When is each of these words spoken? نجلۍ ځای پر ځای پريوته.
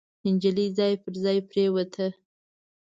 نجلۍ 0.33 0.67
ځای 0.77 0.93
پر 1.03 1.13
ځای 1.23 1.37
پريوته. 1.49 2.07